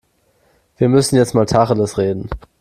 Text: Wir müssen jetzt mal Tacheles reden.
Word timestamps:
Wir 0.77 0.89
müssen 0.89 1.15
jetzt 1.15 1.35
mal 1.35 1.45
Tacheles 1.45 1.99
reden. 1.99 2.27